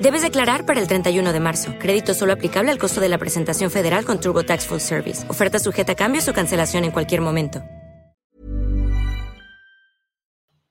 [0.00, 1.74] Debes declarar para el 31 de marzo.
[1.80, 5.28] Crédito solo aplicable al costo de la presentación federal con TurboTax Full Service.
[5.28, 7.60] Oferta sujeta a cambios o cancelación en cualquier momento.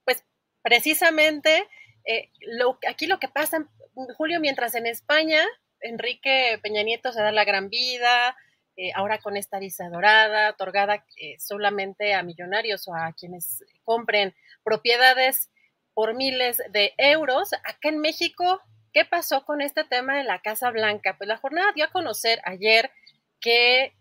[0.05, 0.23] Pues
[0.61, 1.67] precisamente
[2.05, 3.67] eh, lo, aquí lo que pasa,
[4.15, 5.41] Julio, mientras en España
[5.81, 8.37] Enrique Peña Nieto se da la gran vida,
[8.77, 14.33] eh, ahora con esta visa dorada, otorgada eh, solamente a millonarios o a quienes compren
[14.63, 15.49] propiedades
[15.93, 17.51] por miles de euros.
[17.53, 18.61] Acá en México,
[18.97, 21.17] ¿qué pasó con este tema de la Casa Blanca?
[21.19, 22.89] Pues la jornada dio a conocer ayer
[23.39, 23.93] que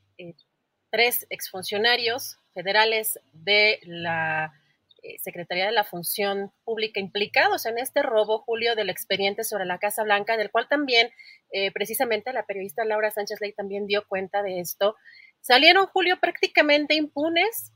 [0.89, 4.55] tres exfuncionarios federales de la
[5.03, 9.77] eh, Secretaría de la Función Pública implicados en este robo, Julio, del expediente sobre la
[9.77, 11.11] Casa Blanca, del cual también
[11.53, 14.97] eh, precisamente la periodista Laura Sánchez Ley también dio cuenta de esto.
[15.43, 17.71] Salieron, Julio, prácticamente impunes,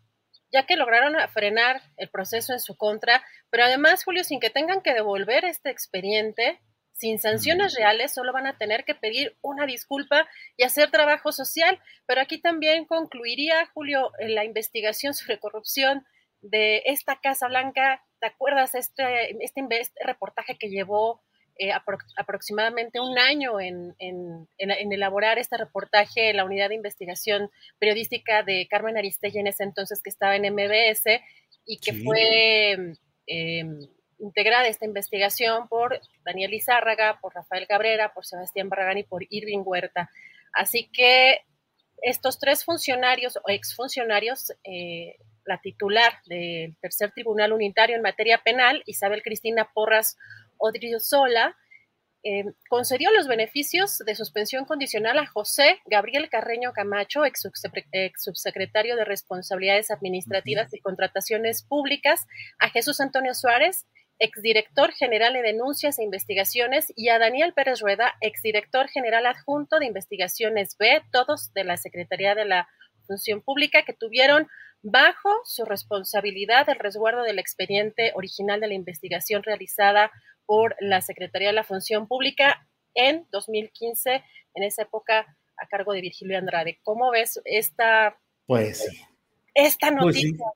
[0.50, 4.80] ya que lograron frenar el proceso en su contra, pero además, Julio, sin que tengan
[4.80, 6.58] que devolver este expediente,
[7.00, 11.80] sin sanciones reales, solo van a tener que pedir una disculpa y hacer trabajo social.
[12.06, 16.04] Pero aquí también concluiría, Julio, la investigación sobre corrupción
[16.42, 18.04] de esta Casa Blanca.
[18.20, 21.22] ¿Te acuerdas este, este, este reportaje que llevó
[21.58, 21.72] eh,
[22.16, 23.94] aproximadamente un año en,
[24.58, 30.10] elaborar este reportaje, la unidad de investigación periodística de Carmen Aristegui en ese entonces que
[30.10, 31.20] estaba en MBS
[31.64, 32.96] y que fue
[33.26, 33.86] em,
[34.20, 39.62] integrada esta investigación por Daniel Izárraga, por Rafael Cabrera, por Sebastián Barragán y por Irving
[39.64, 40.10] Huerta.
[40.52, 41.40] Así que
[42.02, 48.82] estos tres funcionarios o exfuncionarios eh, la titular del tercer tribunal unitario en materia penal,
[48.86, 50.16] Isabel Cristina Porras
[50.58, 51.56] Odriozola,
[52.22, 57.42] eh, concedió los beneficios de suspensión condicional a José Gabriel Carreño Camacho, ex,
[58.18, 62.26] subsecretario de Responsabilidades Administrativas y Contrataciones Públicas,
[62.58, 63.86] a Jesús Antonio Suárez,
[64.20, 69.86] exdirector general de Denuncias e Investigaciones, y a Daniel Pérez Rueda, exdirector general adjunto de
[69.86, 72.68] Investigaciones B, todos de la Secretaría de la
[73.06, 74.46] Función Pública, que tuvieron
[74.82, 80.12] bajo su responsabilidad el resguardo del expediente original de la investigación realizada
[80.46, 84.22] por la Secretaría de la Función Pública en 2015,
[84.54, 86.78] en esa época a cargo de Virgilio Andrade.
[86.82, 88.86] ¿Cómo ves esta, pues,
[89.54, 90.46] esta pues noticia?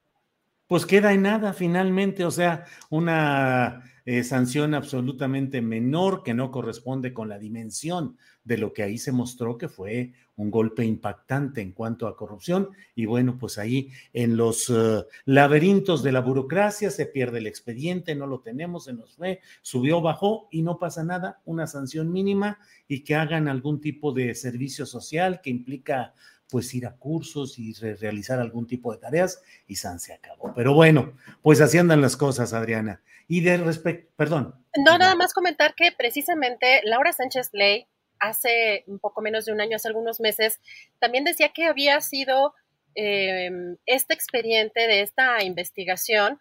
[0.67, 7.15] Pues, queda en nada finalmente, o sea, una eh, sanción absolutamente menor que no corresponde
[7.15, 11.73] con la dimensión de lo que ahí se mostró que fue un golpe impactante en
[11.73, 12.69] cuanto a corrupción.
[12.95, 18.15] Y bueno, pues ahí en los eh, laberintos de la burocracia se pierde el expediente,
[18.15, 22.59] no lo tenemos, se nos fue, subió, bajó y no pasa nada, una sanción mínima
[22.87, 26.15] y que hagan algún tipo de servicio social que implica
[26.55, 30.55] pues ir a cursos y realizar algún tipo de tareas y San se acabó.
[30.55, 33.03] Pero bueno, pues así andan las cosas, Adriana.
[33.27, 34.55] Y de respecto, perdón.
[34.77, 37.89] No, nada más comentar que precisamente Laura Sánchez Ley,
[38.21, 40.61] hace un poco menos de un año, hace algunos meses,
[41.01, 42.55] también decía que había sido
[42.95, 46.41] em, este expediente de esta investigación.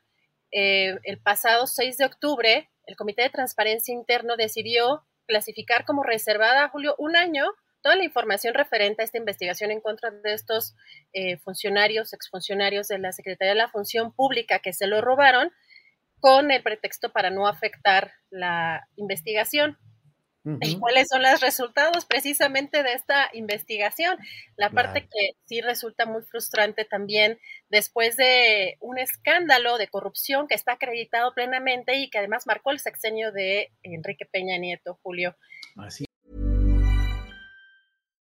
[0.51, 6.69] Eh, el pasado 6 de octubre, el Comité de Transparencia Interno decidió clasificar como reservada,
[6.69, 7.45] Julio, un año
[7.83, 10.75] toda la información referente a esta investigación en contra de estos
[11.11, 15.51] eh, funcionarios, exfuncionarios de la Secretaría de la Función Pública que se lo robaron
[16.19, 19.77] con el pretexto para no afectar la investigación.
[20.61, 24.17] ¿Y cuáles son los resultados precisamente de esta investigación?
[24.57, 30.55] La parte que sí resulta muy frustrante también después de un escándalo de corrupción que
[30.55, 35.37] está acreditado plenamente y que además marcó el sexenio de Enrique Peña Nieto, Julio.
[35.77, 36.05] Así.